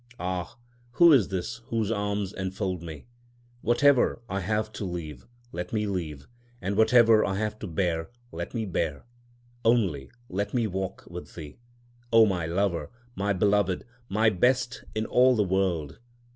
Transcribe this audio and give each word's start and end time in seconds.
Ah, 0.19 0.57
who 0.93 1.13
is 1.13 1.27
this 1.27 1.57
whose 1.67 1.91
arms 1.91 2.33
enfold 2.33 2.81
me? 2.81 3.05
Whatever 3.61 4.19
I 4.27 4.39
have 4.39 4.71
to 4.71 4.83
leave, 4.83 5.27
let 5.51 5.71
me 5.73 5.85
leave; 5.85 6.27
and 6.59 6.75
whatever 6.75 7.23
I 7.23 7.35
have 7.35 7.59
to 7.59 7.67
bear, 7.67 8.09
let 8.31 8.55
me 8.55 8.65
bear. 8.65 9.05
Only 9.63 10.09
let 10.27 10.55
me 10.55 10.65
walk 10.65 11.03
with 11.07 11.35
thee, 11.35 11.59
O 12.11 12.25
my 12.25 12.47
Lover, 12.47 12.89
my 13.13 13.31
Beloved, 13.31 13.85
my 14.09 14.31
Best 14.31 14.83
in 14.95 15.05
all 15.05 15.35
the 15.35 15.43
world. 15.43 15.99